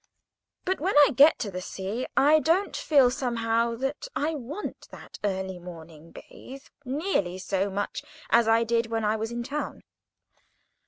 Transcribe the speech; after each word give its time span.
But 0.65 0.79
when 0.79 0.97
I 0.97 1.09
get 1.15 1.37
to 1.37 1.51
the 1.51 1.61
sea 1.61 2.07
I 2.17 2.39
don't 2.39 2.75
feel 2.75 3.11
somehow 3.11 3.75
that 3.75 4.07
I 4.15 4.33
want 4.33 4.87
that 4.89 5.19
early 5.23 5.59
morning 5.59 6.11
bathe 6.11 6.63
nearly 6.83 7.37
so 7.37 7.69
much 7.69 8.03
as 8.31 8.47
I 8.47 8.63
did 8.63 8.87
when 8.87 9.05
I 9.05 9.15
was 9.15 9.31
in 9.31 9.43
town. 9.43 9.83